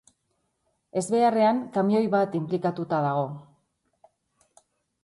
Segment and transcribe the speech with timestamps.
[1.01, 3.29] Ezbeharrean kamioi bat inplikatuta dago.